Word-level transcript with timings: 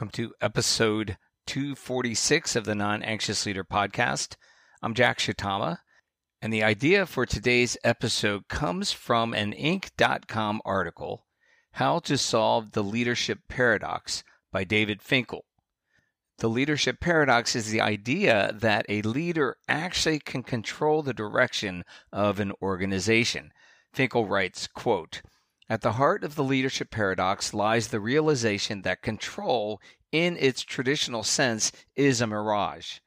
Welcome 0.00 0.12
to 0.12 0.32
episode 0.40 1.18
246 1.46 2.56
of 2.56 2.64
the 2.64 2.74
Non 2.74 3.02
Anxious 3.02 3.44
Leader 3.44 3.64
podcast. 3.64 4.36
I'm 4.82 4.94
Jack 4.94 5.18
Shitama, 5.18 5.80
and 6.40 6.50
the 6.50 6.64
idea 6.64 7.04
for 7.04 7.26
today's 7.26 7.76
episode 7.84 8.48
comes 8.48 8.92
from 8.92 9.34
an 9.34 9.52
Inc.com 9.52 10.62
article, 10.64 11.26
How 11.72 11.98
to 11.98 12.16
Solve 12.16 12.72
the 12.72 12.82
Leadership 12.82 13.40
Paradox 13.50 14.24
by 14.50 14.64
David 14.64 15.02
Finkel. 15.02 15.44
The 16.38 16.48
leadership 16.48 16.98
paradox 16.98 17.54
is 17.54 17.70
the 17.70 17.82
idea 17.82 18.54
that 18.54 18.86
a 18.88 19.02
leader 19.02 19.58
actually 19.68 20.20
can 20.20 20.42
control 20.42 21.02
the 21.02 21.12
direction 21.12 21.84
of 22.10 22.40
an 22.40 22.52
organization. 22.62 23.52
Finkel 23.92 24.26
writes, 24.26 24.66
quote, 24.66 25.20
at 25.70 25.82
the 25.82 25.92
heart 25.92 26.24
of 26.24 26.34
the 26.34 26.42
leadership 26.42 26.90
paradox 26.90 27.54
lies 27.54 27.88
the 27.88 28.00
realization 28.00 28.82
that 28.82 29.02
control, 29.02 29.80
in 30.12 30.36
its 30.36 30.62
traditional 30.62 31.22
sense, 31.22 31.72
is 31.96 32.20
a 32.20 32.26
mirage. 32.26 32.98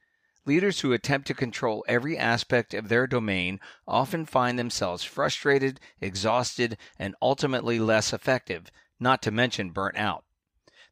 Leaders 0.46 0.80
who 0.80 0.92
attempt 0.92 1.26
to 1.26 1.34
control 1.34 1.84
every 1.88 2.18
aspect 2.18 2.74
of 2.74 2.88
their 2.88 3.06
domain 3.06 3.58
often 3.88 4.26
find 4.26 4.58
themselves 4.58 5.02
frustrated, 5.02 5.80
exhausted, 6.00 6.76
and 6.98 7.14
ultimately 7.22 7.78
less 7.78 8.12
effective, 8.12 8.70
not 9.00 9.22
to 9.22 9.30
mention 9.30 9.70
burnt 9.70 9.96
out. 9.96 10.24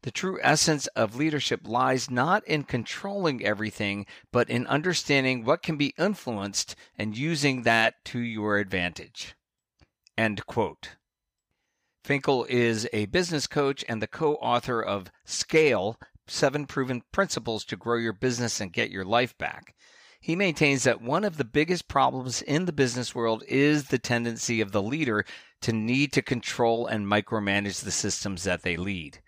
The 0.03 0.11
true 0.11 0.41
essence 0.43 0.89
of 0.89 1.15
leadership 1.15 1.61
lies 1.65 2.11
not 2.11 2.45
in 2.47 2.65
controlling 2.65 3.45
everything, 3.45 4.07
but 4.33 4.51
in 4.51 4.67
understanding 4.67 5.45
what 5.45 5.63
can 5.63 5.77
be 5.77 5.95
influenced 5.97 6.75
and 6.99 7.17
using 7.17 7.63
that 7.63 8.05
to 8.07 8.19
your 8.19 8.59
advantage. 8.59 9.37
End 10.19 10.45
quote. 10.47 10.97
Finkel 12.05 12.45
is 12.48 12.89
a 12.92 13.06
business 13.06 13.47
coach 13.47 13.84
and 13.89 14.03
the 14.03 14.08
co 14.08 14.34
author 14.36 14.83
of 14.83 15.12
Scale 15.25 16.00
Seven 16.27 16.67
Proven 16.67 17.03
Principles 17.12 17.64
to 17.67 17.77
Grow 17.77 17.97
Your 17.97 18.12
Business 18.12 18.61
and 18.61 18.72
Get 18.72 18.91
Your 18.91 19.05
Life 19.05 19.39
Back. 19.39 19.77
He 20.20 20.34
maintains 20.34 20.83
that 20.83 21.00
one 21.00 21.23
of 21.23 21.36
the 21.36 21.45
biggest 21.45 21.86
problems 21.86 22.42
in 22.42 22.64
the 22.64 22.73
business 22.73 23.14
world 23.14 23.45
is 23.47 23.84
the 23.84 24.00
tendency 24.00 24.61
of 24.61 24.73
the 24.73 24.83
leader 24.83 25.25
to 25.61 25.73
need 25.73 26.12
to 26.14 26.23
control 26.23 26.89
and 26.89 27.06
micromanage 27.06 27.84
the 27.84 27.92
systems 27.92 28.42
that 28.42 28.62
they 28.62 28.77
lead. 28.77 29.20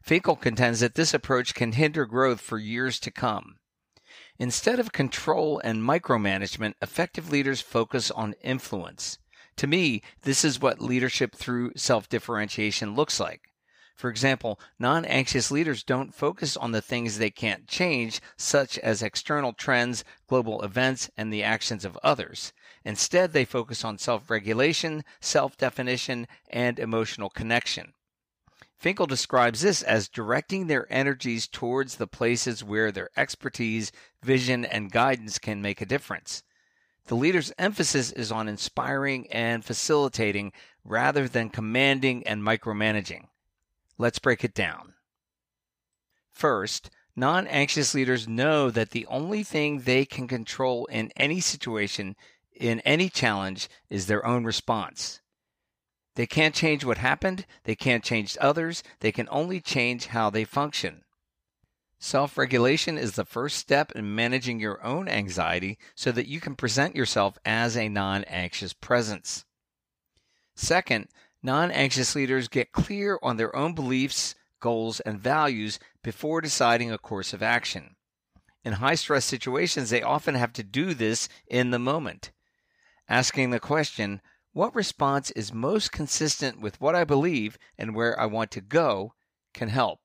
Finkel 0.00 0.36
contends 0.36 0.78
that 0.80 0.94
this 0.94 1.12
approach 1.12 1.52
can 1.52 1.72
hinder 1.72 2.06
growth 2.06 2.40
for 2.40 2.58
years 2.58 3.00
to 3.00 3.10
come. 3.10 3.56
Instead 4.38 4.78
of 4.78 4.92
control 4.92 5.60
and 5.64 5.82
micromanagement, 5.82 6.74
effective 6.80 7.30
leaders 7.30 7.60
focus 7.60 8.08
on 8.12 8.34
influence. 8.40 9.18
To 9.60 9.66
me, 9.66 10.00
this 10.22 10.42
is 10.42 10.58
what 10.58 10.80
leadership 10.80 11.36
through 11.36 11.72
self 11.76 12.08
differentiation 12.08 12.94
looks 12.94 13.20
like. 13.20 13.42
For 13.94 14.08
example, 14.08 14.58
non 14.78 15.04
anxious 15.04 15.50
leaders 15.50 15.82
don't 15.82 16.14
focus 16.14 16.56
on 16.56 16.72
the 16.72 16.80
things 16.80 17.18
they 17.18 17.28
can't 17.28 17.68
change, 17.68 18.22
such 18.38 18.78
as 18.78 19.02
external 19.02 19.52
trends, 19.52 20.02
global 20.26 20.62
events, 20.62 21.10
and 21.14 21.30
the 21.30 21.42
actions 21.42 21.84
of 21.84 21.98
others. 22.02 22.54
Instead, 22.86 23.34
they 23.34 23.44
focus 23.44 23.84
on 23.84 23.98
self 23.98 24.30
regulation, 24.30 25.04
self 25.20 25.58
definition, 25.58 26.26
and 26.48 26.78
emotional 26.78 27.28
connection. 27.28 27.92
Finkel 28.78 29.04
describes 29.06 29.60
this 29.60 29.82
as 29.82 30.08
directing 30.08 30.68
their 30.68 30.90
energies 30.90 31.46
towards 31.46 31.96
the 31.96 32.06
places 32.06 32.64
where 32.64 32.90
their 32.90 33.10
expertise, 33.14 33.92
vision, 34.22 34.64
and 34.64 34.90
guidance 34.90 35.38
can 35.38 35.60
make 35.60 35.82
a 35.82 35.84
difference. 35.84 36.44
The 37.06 37.16
leader's 37.16 37.52
emphasis 37.58 38.12
is 38.12 38.30
on 38.30 38.48
inspiring 38.48 39.26
and 39.32 39.64
facilitating 39.64 40.52
rather 40.84 41.28
than 41.28 41.50
commanding 41.50 42.26
and 42.26 42.42
micromanaging. 42.42 43.26
Let's 43.98 44.18
break 44.18 44.44
it 44.44 44.54
down. 44.54 44.94
First, 46.30 46.90
non 47.16 47.46
anxious 47.48 47.94
leaders 47.94 48.28
know 48.28 48.70
that 48.70 48.90
the 48.90 49.06
only 49.06 49.42
thing 49.42 49.80
they 49.80 50.04
can 50.04 50.26
control 50.26 50.86
in 50.86 51.12
any 51.16 51.40
situation, 51.40 52.16
in 52.52 52.80
any 52.80 53.08
challenge, 53.08 53.68
is 53.90 54.06
their 54.06 54.24
own 54.24 54.44
response. 54.44 55.20
They 56.14 56.26
can't 56.26 56.54
change 56.54 56.84
what 56.84 56.98
happened, 56.98 57.46
they 57.64 57.74
can't 57.74 58.04
change 58.04 58.36
others, 58.40 58.82
they 59.00 59.12
can 59.12 59.28
only 59.30 59.60
change 59.60 60.06
how 60.06 60.30
they 60.30 60.44
function. 60.44 61.04
Self 62.02 62.38
regulation 62.38 62.96
is 62.96 63.12
the 63.12 63.26
first 63.26 63.58
step 63.58 63.92
in 63.92 64.14
managing 64.14 64.58
your 64.58 64.82
own 64.82 65.06
anxiety 65.06 65.78
so 65.94 66.10
that 66.12 66.26
you 66.26 66.40
can 66.40 66.56
present 66.56 66.96
yourself 66.96 67.38
as 67.44 67.76
a 67.76 67.90
non 67.90 68.24
anxious 68.24 68.72
presence. 68.72 69.44
Second, 70.54 71.08
non 71.42 71.70
anxious 71.70 72.14
leaders 72.14 72.48
get 72.48 72.72
clear 72.72 73.18
on 73.22 73.36
their 73.36 73.54
own 73.54 73.74
beliefs, 73.74 74.34
goals, 74.60 75.00
and 75.00 75.20
values 75.20 75.78
before 76.02 76.40
deciding 76.40 76.90
a 76.90 76.96
course 76.96 77.34
of 77.34 77.42
action. 77.42 77.96
In 78.64 78.74
high 78.74 78.94
stress 78.94 79.26
situations, 79.26 79.90
they 79.90 80.02
often 80.02 80.34
have 80.34 80.54
to 80.54 80.62
do 80.62 80.94
this 80.94 81.28
in 81.46 81.70
the 81.70 81.78
moment. 81.78 82.30
Asking 83.10 83.50
the 83.50 83.60
question, 83.60 84.22
what 84.54 84.74
response 84.74 85.30
is 85.32 85.52
most 85.52 85.92
consistent 85.92 86.62
with 86.62 86.80
what 86.80 86.94
I 86.94 87.04
believe 87.04 87.58
and 87.76 87.94
where 87.94 88.18
I 88.18 88.24
want 88.24 88.50
to 88.52 88.62
go, 88.62 89.12
can 89.52 89.68
help. 89.68 90.00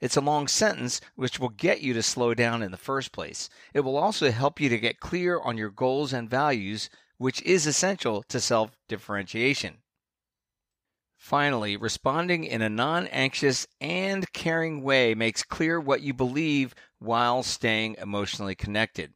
It's 0.00 0.16
a 0.16 0.20
long 0.20 0.46
sentence, 0.46 1.00
which 1.14 1.40
will 1.40 1.48
get 1.48 1.80
you 1.80 1.94
to 1.94 2.02
slow 2.02 2.34
down 2.34 2.62
in 2.62 2.70
the 2.70 2.76
first 2.76 3.12
place. 3.12 3.48
It 3.72 3.80
will 3.80 3.96
also 3.96 4.30
help 4.30 4.60
you 4.60 4.68
to 4.68 4.78
get 4.78 5.00
clear 5.00 5.40
on 5.40 5.56
your 5.56 5.70
goals 5.70 6.12
and 6.12 6.28
values, 6.28 6.90
which 7.16 7.40
is 7.42 7.66
essential 7.66 8.22
to 8.24 8.38
self 8.38 8.76
differentiation. 8.88 9.78
Finally, 11.16 11.78
responding 11.78 12.44
in 12.44 12.60
a 12.60 12.68
non 12.68 13.06
anxious 13.06 13.66
and 13.80 14.30
caring 14.34 14.82
way 14.82 15.14
makes 15.14 15.42
clear 15.42 15.80
what 15.80 16.02
you 16.02 16.12
believe 16.12 16.74
while 16.98 17.42
staying 17.42 17.96
emotionally 17.98 18.54
connected. 18.54 19.14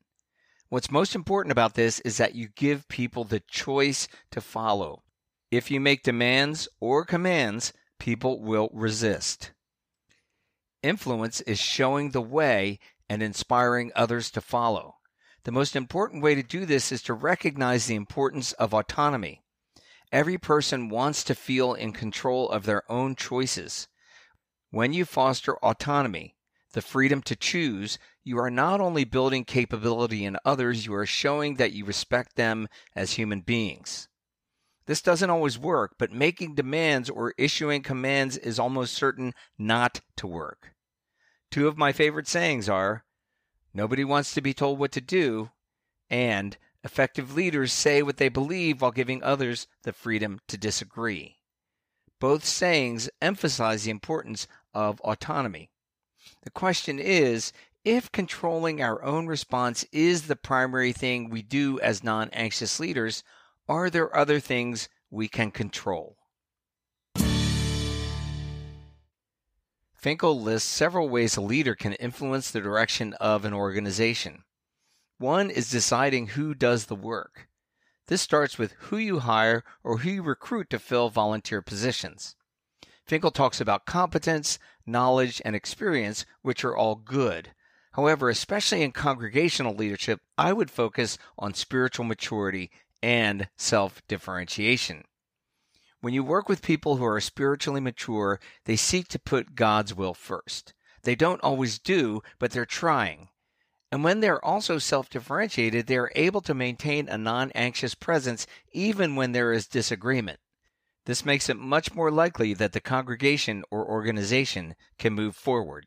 What's 0.71 0.91
most 0.91 1.15
important 1.15 1.53
about 1.53 1.75
this 1.75 2.01
is 2.01 2.17
that 2.17 2.35
you 2.35 2.49
give 2.49 2.89
people 2.89 3.25
the 3.25 3.41
choice 3.41 4.09
to 4.31 4.41
follow. 4.41 5.03
If 5.51 5.71
you 5.71 5.79
make 5.79 6.05
demands 6.05 6.69
or 6.81 7.05
commands, 7.05 7.75
people 7.99 8.41
will 8.41 8.71
resist. 8.73 9.53
Influence 10.83 11.41
is 11.43 11.59
showing 11.59 12.11
the 12.11 12.23
way 12.23 12.79
and 13.09 13.23
inspiring 13.23 13.93
others 13.95 14.31
to 14.31 14.41
follow. 14.41 14.97
The 15.45 15.53
most 15.53 15.77
important 15.77 16.23
way 16.23 16.35
to 16.35 16.43
do 16.43 16.65
this 16.65 16.91
is 16.91 17.03
to 17.03 17.15
recognize 17.15 17.87
the 17.87 17.95
importance 17.95 18.53
of 18.55 18.73
autonomy. 18.73 19.43
Every 20.13 20.39
person 20.39 20.89
wants 20.89 21.23
to 21.25 21.35
feel 21.35 21.75
in 21.75 21.93
control 21.93 22.49
of 22.49 22.65
their 22.65 22.91
own 22.91 23.15
choices. 23.15 23.89
When 24.71 24.93
you 24.93 25.05
foster 25.05 25.57
autonomy, 25.59 26.37
the 26.73 26.83
freedom 26.83 27.21
to 27.23 27.37
choose, 27.37 27.99
you 28.23 28.39
are 28.39 28.51
not 28.51 28.81
only 28.81 29.05
building 29.05 29.45
capability 29.45 30.25
in 30.25 30.37
others, 30.45 30.87
you 30.87 30.95
are 30.95 31.07
showing 31.07 31.57
that 31.57 31.73
you 31.73 31.85
respect 31.85 32.37
them 32.37 32.69
as 32.95 33.13
human 33.13 33.41
beings. 33.41 34.09
This 34.87 35.03
doesn't 35.03 35.31
always 35.31 35.59
work, 35.59 35.95
but 35.99 36.13
making 36.13 36.55
demands 36.55 37.09
or 37.09 37.35
issuing 37.39 37.83
commands 37.83 38.37
is 38.37 38.59
almost 38.59 38.95
certain 38.95 39.35
not 39.57 40.01
to 40.17 40.27
work. 40.27 40.73
Two 41.51 41.67
of 41.67 41.77
my 41.77 41.93
favorite 41.93 42.29
sayings 42.29 42.69
are 42.69 43.05
nobody 43.75 44.05
wants 44.05 44.33
to 44.35 44.41
be 44.41 44.55
told 44.55 44.79
what 44.79 44.93
to 44.93 45.01
do, 45.01 45.51
and 46.09 46.57
effective 46.85 47.35
leaders 47.35 47.73
say 47.73 48.03
what 48.03 48.19
they 48.19 48.29
believe 48.29 48.81
while 48.81 48.93
giving 48.93 49.23
others 49.23 49.67
the 49.83 49.93
freedom 49.93 50.41
to 50.47 50.57
disagree. 50.57 51.39
Both 52.21 52.45
sayings 52.45 53.11
emphasize 53.21 53.85
the 53.85 53.91
importance 53.91 54.47
of 54.73 55.01
autonomy. 55.01 55.71
The 56.43 56.51
question 56.51 56.99
is 56.99 57.53
if 57.85 58.13
controlling 58.13 58.81
our 58.81 59.03
own 59.03 59.27
response 59.27 59.85
is 59.91 60.29
the 60.29 60.37
primary 60.37 60.93
thing 60.93 61.31
we 61.31 61.43
do 61.43 61.81
as 61.81 62.05
non 62.05 62.29
anxious 62.31 62.79
leaders, 62.79 63.25
are 63.69 63.91
there 63.91 64.15
other 64.17 64.39
things 64.39 64.89
we 65.11 65.29
can 65.29 65.51
control? 65.51 66.20
Finkel 70.01 70.41
lists 70.41 70.67
several 70.67 71.11
ways 71.11 71.37
a 71.37 71.43
leader 71.43 71.75
can 71.75 71.93
influence 71.93 72.51
the 72.51 72.61
direction 72.63 73.13
of 73.21 73.45
an 73.45 73.53
organization. 73.53 74.45
One 75.19 75.51
is 75.51 75.71
deciding 75.71 76.29
who 76.29 76.55
does 76.55 76.87
the 76.87 76.95
work. 76.95 77.51
This 78.07 78.23
starts 78.23 78.57
with 78.57 78.73
who 78.79 78.97
you 78.97 79.19
hire 79.19 79.63
or 79.85 79.99
who 79.99 80.09
you 80.09 80.23
recruit 80.23 80.71
to 80.71 80.79
fill 80.79 81.11
volunteer 81.11 81.61
positions. 81.61 82.35
Finkel 83.05 83.31
talks 83.31 83.61
about 83.61 83.85
competence, 83.85 84.59
knowledge, 84.87 85.43
and 85.45 85.55
experience, 85.55 86.25
which 86.41 86.65
are 86.65 86.75
all 86.75 86.95
good. 86.95 87.53
However, 87.93 88.31
especially 88.31 88.83
in 88.83 88.93
congregational 88.93 89.75
leadership, 89.75 90.21
I 90.39 90.55
would 90.55 90.71
focus 90.71 91.19
on 91.39 91.53
spiritual 91.53 92.07
maturity 92.07 92.71
and 93.03 93.51
self 93.59 94.01
differentiation. 94.09 95.05
When 96.01 96.15
you 96.15 96.25
work 96.25 96.49
with 96.49 96.63
people 96.63 96.97
who 96.97 97.05
are 97.05 97.21
spiritually 97.21 97.81
mature, 97.81 98.41
they 98.65 98.77
seek 98.77 99.09
to 99.09 99.19
put 99.19 99.55
God's 99.55 99.95
will 99.95 100.15
first. 100.15 100.73
They 101.03 101.15
don't 101.15 101.43
always 101.43 101.79
do, 101.79 102.23
but 102.39 102.53
they're 102.53 102.65
trying. 102.65 103.29
And 103.93 104.05
when 104.05 104.21
they're 104.21 104.45
also 104.45 104.79
self 104.79 105.11
differentiated, 105.11 105.87
they 105.87 105.97
are 105.97 106.13
able 106.15 106.41
to 106.43 106.55
maintain 106.55 107.09
a 107.09 107.19
non 107.19 107.51
anxious 107.55 107.95
presence 107.95 108.47
even 108.73 109.17
when 109.17 109.33
there 109.33 109.53
is 109.53 109.67
disagreement. 109.67 110.41
This 111.07 111.25
makes 111.25 111.49
it 111.49 111.57
much 111.57 111.95
more 111.95 112.11
likely 112.11 112.55
that 112.55 112.73
the 112.73 112.81
congregation 112.81 113.65
or 113.71 113.85
organization 113.85 114.77
can 114.99 115.13
move 115.13 115.35
forward. 115.35 115.87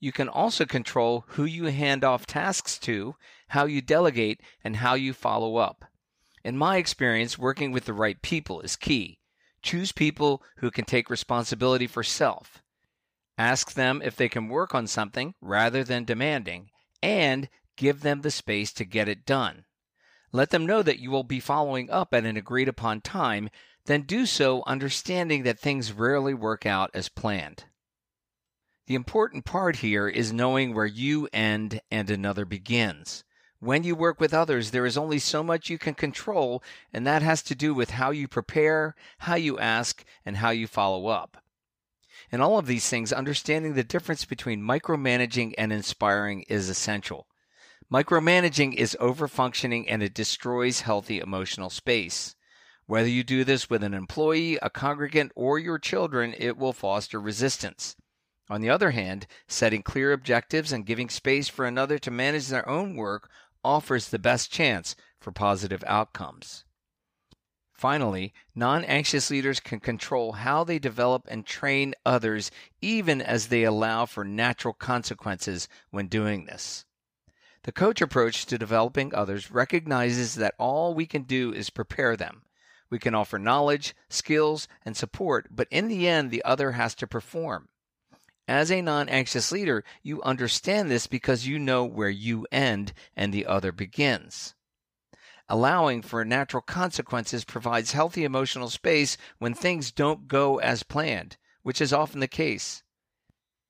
You 0.00 0.12
can 0.12 0.28
also 0.28 0.64
control 0.64 1.24
who 1.28 1.44
you 1.44 1.66
hand 1.66 2.02
off 2.02 2.26
tasks 2.26 2.78
to, 2.80 3.16
how 3.48 3.66
you 3.66 3.82
delegate, 3.82 4.40
and 4.64 4.76
how 4.76 4.94
you 4.94 5.12
follow 5.12 5.56
up. 5.56 5.84
In 6.42 6.56
my 6.56 6.78
experience, 6.78 7.38
working 7.38 7.70
with 7.70 7.84
the 7.84 7.92
right 7.92 8.20
people 8.22 8.60
is 8.60 8.76
key. 8.76 9.18
Choose 9.62 9.92
people 9.92 10.42
who 10.56 10.70
can 10.70 10.84
take 10.84 11.10
responsibility 11.10 11.86
for 11.86 12.02
self. 12.02 12.62
Ask 13.36 13.74
them 13.74 14.00
if 14.02 14.16
they 14.16 14.28
can 14.28 14.48
work 14.48 14.74
on 14.74 14.86
something 14.86 15.34
rather 15.40 15.84
than 15.84 16.04
demanding, 16.04 16.70
and 17.02 17.48
give 17.76 18.00
them 18.00 18.22
the 18.22 18.30
space 18.30 18.72
to 18.74 18.84
get 18.84 19.08
it 19.08 19.26
done. 19.26 19.64
Let 20.32 20.50
them 20.50 20.66
know 20.66 20.82
that 20.82 20.98
you 20.98 21.10
will 21.10 21.24
be 21.24 21.40
following 21.40 21.90
up 21.90 22.14
at 22.14 22.24
an 22.24 22.36
agreed 22.36 22.68
upon 22.68 23.00
time, 23.00 23.50
then 23.86 24.02
do 24.02 24.26
so 24.26 24.62
understanding 24.66 25.42
that 25.42 25.58
things 25.58 25.92
rarely 25.92 26.34
work 26.34 26.64
out 26.64 26.90
as 26.94 27.08
planned. 27.08 27.64
The 28.86 28.94
important 28.94 29.44
part 29.44 29.76
here 29.76 30.08
is 30.08 30.32
knowing 30.32 30.74
where 30.74 30.86
you 30.86 31.28
end 31.32 31.80
and 31.90 32.10
another 32.10 32.44
begins. 32.44 33.24
When 33.60 33.84
you 33.84 33.94
work 33.94 34.18
with 34.18 34.32
others, 34.32 34.70
there 34.70 34.86
is 34.86 34.96
only 34.96 35.18
so 35.18 35.42
much 35.42 35.68
you 35.68 35.76
can 35.76 35.92
control, 35.92 36.62
and 36.94 37.06
that 37.06 37.20
has 37.20 37.42
to 37.42 37.54
do 37.54 37.74
with 37.74 37.90
how 37.90 38.10
you 38.10 38.26
prepare, 38.26 38.94
how 39.18 39.34
you 39.34 39.58
ask, 39.58 40.02
and 40.24 40.38
how 40.38 40.48
you 40.48 40.66
follow 40.66 41.08
up. 41.08 41.36
In 42.32 42.40
all 42.40 42.58
of 42.58 42.66
these 42.66 42.88
things, 42.88 43.12
understanding 43.12 43.74
the 43.74 43.84
difference 43.84 44.24
between 44.24 44.62
micromanaging 44.62 45.52
and 45.58 45.74
inspiring 45.74 46.46
is 46.48 46.70
essential. 46.70 47.26
Micromanaging 47.92 48.74
is 48.76 48.96
overfunctioning 48.98 49.84
and 49.88 50.02
it 50.02 50.14
destroys 50.14 50.80
healthy 50.80 51.18
emotional 51.18 51.68
space. 51.68 52.36
Whether 52.86 53.08
you 53.08 53.22
do 53.22 53.44
this 53.44 53.68
with 53.68 53.82
an 53.82 53.92
employee, 53.92 54.58
a 54.62 54.70
congregant, 54.70 55.32
or 55.36 55.58
your 55.58 55.78
children, 55.78 56.34
it 56.38 56.56
will 56.56 56.72
foster 56.72 57.20
resistance. 57.20 57.94
On 58.48 58.60
the 58.60 58.70
other 58.70 58.92
hand, 58.92 59.26
setting 59.46 59.82
clear 59.82 60.12
objectives 60.12 60.72
and 60.72 60.86
giving 60.86 61.08
space 61.08 61.48
for 61.48 61.66
another 61.66 61.98
to 61.98 62.10
manage 62.10 62.48
their 62.48 62.68
own 62.68 62.96
work 62.96 63.30
offers 63.64 64.08
the 64.08 64.18
best 64.18 64.52
chance 64.52 64.94
for 65.20 65.32
positive 65.32 65.82
outcomes. 65.86 66.64
Finally, 67.72 68.34
non 68.54 68.84
anxious 68.84 69.30
leaders 69.30 69.58
can 69.58 69.80
control 69.80 70.32
how 70.32 70.62
they 70.62 70.78
develop 70.78 71.26
and 71.30 71.46
train 71.46 71.94
others, 72.04 72.50
even 72.82 73.22
as 73.22 73.48
they 73.48 73.64
allow 73.64 74.04
for 74.04 74.22
natural 74.22 74.74
consequences 74.74 75.66
when 75.90 76.06
doing 76.06 76.44
this. 76.44 76.84
The 77.62 77.72
coach 77.72 78.02
approach 78.02 78.44
to 78.44 78.58
developing 78.58 79.14
others 79.14 79.50
recognizes 79.50 80.34
that 80.34 80.54
all 80.58 80.92
we 80.92 81.06
can 81.06 81.22
do 81.22 81.54
is 81.54 81.70
prepare 81.70 82.18
them. 82.18 82.42
We 82.90 82.98
can 82.98 83.14
offer 83.14 83.38
knowledge, 83.38 83.96
skills, 84.10 84.68
and 84.84 84.94
support, 84.94 85.48
but 85.50 85.68
in 85.70 85.88
the 85.88 86.06
end, 86.06 86.30
the 86.30 86.44
other 86.44 86.72
has 86.72 86.94
to 86.96 87.06
perform. 87.06 87.69
As 88.48 88.70
a 88.70 88.82
non 88.82 89.08
anxious 89.08 89.52
leader, 89.52 89.84
you 90.02 90.22
understand 90.22 90.90
this 90.90 91.06
because 91.06 91.46
you 91.46 91.58
know 91.58 91.84
where 91.84 92.08
you 92.08 92.46
end 92.50 92.92
and 93.14 93.32
the 93.32 93.46
other 93.46 93.72
begins. 93.72 94.54
Allowing 95.48 96.02
for 96.02 96.24
natural 96.24 96.62
consequences 96.62 97.44
provides 97.44 97.92
healthy 97.92 98.24
emotional 98.24 98.70
space 98.70 99.16
when 99.38 99.52
things 99.52 99.90
don't 99.90 100.28
go 100.28 100.58
as 100.58 100.82
planned, 100.82 101.36
which 101.62 101.80
is 101.80 101.92
often 101.92 102.20
the 102.20 102.28
case. 102.28 102.82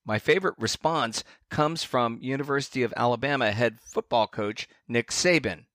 My 0.04 0.18
favorite 0.18 0.56
response 0.58 1.24
comes 1.50 1.84
from 1.84 2.18
University 2.20 2.82
of 2.82 2.94
Alabama 2.96 3.52
head 3.52 3.80
football 3.80 4.26
coach 4.26 4.68
Nick 4.88 5.10
Saban. 5.10 5.66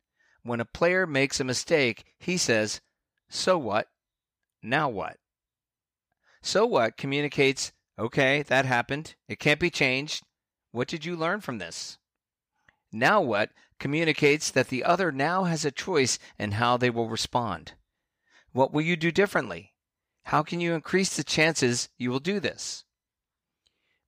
When 0.44 0.60
a 0.60 0.66
player 0.66 1.08
makes 1.08 1.40
a 1.40 1.44
mistake, 1.44 2.06
he 2.20 2.38
says, 2.38 2.82
So 3.30 3.58
what? 3.58 3.88
Now 4.62 4.90
what? 4.90 5.18
So 6.42 6.66
what 6.66 6.98
communicates 6.98 7.72
Okay, 7.98 8.44
that 8.44 8.66
happened. 8.66 9.16
It 9.28 9.40
can't 9.40 9.60
be 9.60 9.70
changed. 9.70 10.24
What 10.72 10.88
did 10.88 11.06
you 11.06 11.16
learn 11.16 11.42
from 11.42 11.60
this? 11.60 11.98
Now 12.92 13.22
what 13.22 13.52
communicates 13.80 14.52
that 14.52 14.68
the 14.68 14.84
other 14.84 15.12
now 15.12 15.44
has 15.46 15.66
a 15.66 15.72
choice 15.72 16.20
in 16.38 16.54
how 16.54 16.78
they 16.78 16.90
will 16.90 17.10
respond. 17.10 17.74
What 18.52 18.74
will 18.74 18.82
you 18.82 18.96
do 18.96 19.12
differently? 19.12 19.74
How 20.24 20.44
can 20.44 20.60
you 20.60 20.74
increase 20.74 21.16
the 21.16 21.24
chances 21.24 21.90
you 21.98 22.10
will 22.10 22.20
do 22.20 22.40
this? 22.40 22.84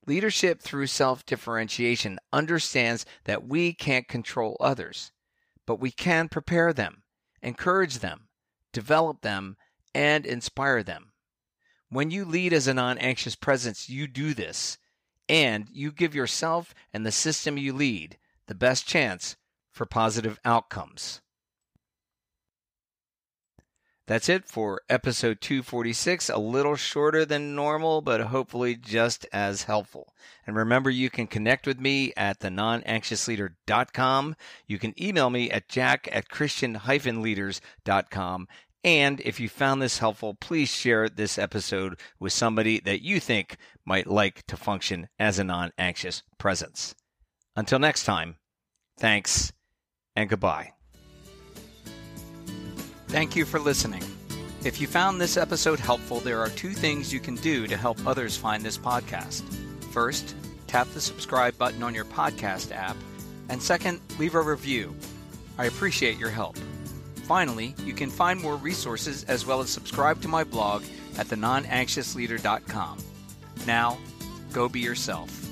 Leadership 0.06 0.60
through 0.60 0.86
self 0.86 1.24
differentiation 1.26 2.18
understands 2.32 3.04
that 3.24 3.46
we 3.46 3.74
can't 3.74 4.08
control 4.08 4.56
others, 4.58 5.12
but 5.66 5.80
we 5.80 5.90
can 5.90 6.28
prepare 6.28 6.72
them, 6.72 7.02
encourage 7.42 7.98
them, 7.98 8.28
develop 8.72 9.20
them, 9.20 9.56
and 9.94 10.24
inspire 10.24 10.82
them. 10.82 11.12
When 11.90 12.10
you 12.10 12.24
lead 12.24 12.52
as 12.52 12.66
a 12.66 12.74
non 12.74 12.98
anxious 12.98 13.34
presence, 13.34 13.88
you 13.88 14.06
do 14.06 14.34
this, 14.34 14.78
and 15.28 15.68
you 15.72 15.90
give 15.90 16.14
yourself 16.14 16.74
and 16.92 17.06
the 17.06 17.12
system 17.12 17.56
you 17.56 17.72
lead 17.72 18.18
the 18.46 18.54
best 18.54 18.86
chance 18.86 19.36
for 19.70 19.86
positive 19.86 20.38
outcomes. 20.44 21.22
That's 24.08 24.28
it 24.30 24.46
for 24.46 24.80
episode 24.88 25.42
246, 25.42 26.30
a 26.30 26.38
little 26.38 26.76
shorter 26.76 27.26
than 27.26 27.54
normal, 27.54 28.00
but 28.00 28.22
hopefully 28.22 28.74
just 28.74 29.26
as 29.34 29.64
helpful. 29.64 30.14
And 30.46 30.56
remember, 30.56 30.88
you 30.88 31.10
can 31.10 31.26
connect 31.26 31.66
with 31.66 31.78
me 31.78 32.14
at 32.16 32.40
thenonanxiousleader.com. 32.40 34.36
You 34.66 34.78
can 34.78 35.02
email 35.02 35.28
me 35.28 35.50
at 35.50 35.68
jack 35.68 36.08
at 36.10 36.30
christian-leaders.com. 36.30 38.48
And 38.88 39.20
if 39.20 39.38
you 39.38 39.50
found 39.50 39.82
this 39.82 39.98
helpful, 39.98 40.32
please 40.32 40.70
share 40.70 41.10
this 41.10 41.36
episode 41.36 42.00
with 42.18 42.32
somebody 42.32 42.80
that 42.80 43.02
you 43.02 43.20
think 43.20 43.58
might 43.84 44.06
like 44.06 44.46
to 44.46 44.56
function 44.56 45.10
as 45.18 45.38
a 45.38 45.44
non 45.44 45.72
anxious 45.76 46.22
presence. 46.38 46.94
Until 47.54 47.78
next 47.80 48.04
time, 48.04 48.36
thanks 48.98 49.52
and 50.16 50.30
goodbye. 50.30 50.72
Thank 53.08 53.36
you 53.36 53.44
for 53.44 53.60
listening. 53.60 54.02
If 54.64 54.80
you 54.80 54.86
found 54.86 55.20
this 55.20 55.36
episode 55.36 55.80
helpful, 55.80 56.20
there 56.20 56.40
are 56.40 56.48
two 56.48 56.70
things 56.70 57.12
you 57.12 57.20
can 57.20 57.34
do 57.34 57.66
to 57.66 57.76
help 57.76 57.98
others 58.06 58.38
find 58.38 58.64
this 58.64 58.78
podcast. 58.78 59.42
First, 59.92 60.34
tap 60.66 60.88
the 60.94 61.00
subscribe 61.02 61.58
button 61.58 61.82
on 61.82 61.94
your 61.94 62.06
podcast 62.06 62.74
app, 62.74 62.96
and 63.50 63.62
second, 63.62 64.00
leave 64.18 64.34
a 64.34 64.40
review. 64.40 64.96
I 65.58 65.66
appreciate 65.66 66.16
your 66.16 66.30
help. 66.30 66.56
Finally, 67.28 67.74
you 67.84 67.92
can 67.92 68.08
find 68.08 68.40
more 68.40 68.56
resources 68.56 69.22
as 69.24 69.44
well 69.44 69.60
as 69.60 69.68
subscribe 69.68 70.18
to 70.22 70.28
my 70.28 70.42
blog 70.42 70.82
at 71.18 71.26
thenonanxiousleader.com. 71.26 72.98
Now, 73.66 73.98
go 74.50 74.66
be 74.66 74.80
yourself. 74.80 75.47